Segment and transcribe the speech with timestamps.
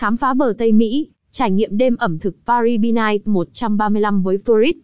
[0.00, 4.38] Khám phá bờ Tây Mỹ, trải nghiệm đêm ẩm thực Paris Be Night 135 với
[4.38, 4.76] tourist.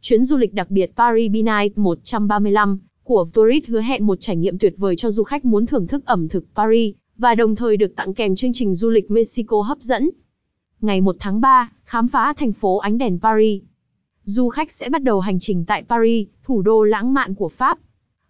[0.00, 4.36] Chuyến du lịch đặc biệt Paris Be Night 135 của tourist hứa hẹn một trải
[4.36, 7.76] nghiệm tuyệt vời cho du khách muốn thưởng thức ẩm thực Paris, và đồng thời
[7.76, 10.10] được tặng kèm chương trình du lịch Mexico hấp dẫn.
[10.80, 13.62] Ngày 1 tháng 3, khám phá thành phố ánh đèn Paris.
[14.24, 17.78] Du khách sẽ bắt đầu hành trình tại Paris, thủ đô lãng mạn của Pháp.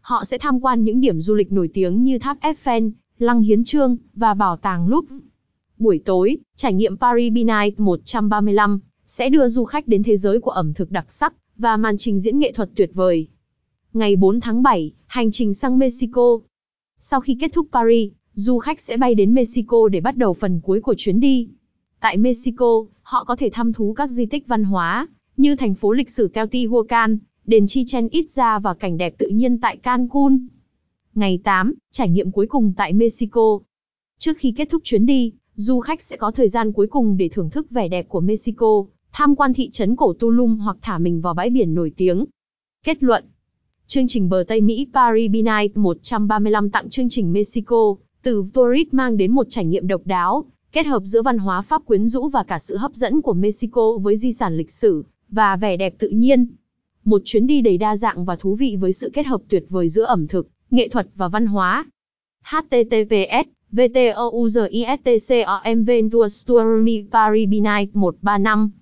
[0.00, 3.64] Họ sẽ tham quan những điểm du lịch nổi tiếng như tháp Eiffel, lăng Hiến
[3.64, 5.31] Trương và bảo tàng Louvre.
[5.82, 10.40] Buổi tối, trải nghiệm Paris by Night 135 sẽ đưa du khách đến thế giới
[10.40, 13.28] của ẩm thực đặc sắc và màn trình diễn nghệ thuật tuyệt vời.
[13.92, 16.38] Ngày 4 tháng 7, hành trình sang Mexico.
[17.00, 20.60] Sau khi kết thúc Paris, du khách sẽ bay đến Mexico để bắt đầu phần
[20.60, 21.48] cuối của chuyến đi.
[22.00, 25.92] Tại Mexico, họ có thể thăm thú các di tích văn hóa, như thành phố
[25.92, 30.46] lịch sử Teotihuacan, đền Chichen Itza và cảnh đẹp tự nhiên tại Cancun.
[31.14, 33.58] Ngày 8, trải nghiệm cuối cùng tại Mexico.
[34.18, 37.28] Trước khi kết thúc chuyến đi, du khách sẽ có thời gian cuối cùng để
[37.28, 41.20] thưởng thức vẻ đẹp của Mexico, tham quan thị trấn cổ Tulum hoặc thả mình
[41.20, 42.24] vào bãi biển nổi tiếng.
[42.84, 43.24] Kết luận
[43.86, 48.88] Chương trình bờ Tây Mỹ Paris by Night 135 tặng chương trình Mexico, từ Tourist
[48.92, 52.28] mang đến một trải nghiệm độc đáo, kết hợp giữa văn hóa Pháp quyến rũ
[52.28, 55.94] và cả sự hấp dẫn của Mexico với di sản lịch sử và vẻ đẹp
[55.98, 56.46] tự nhiên.
[57.04, 59.88] Một chuyến đi đầy đa dạng và thú vị với sự kết hợp tuyệt vời
[59.88, 61.86] giữa ẩm thực, nghệ thuật và văn hóa.
[62.42, 68.81] https VTOUZISTCOM Ventours Tour Me 135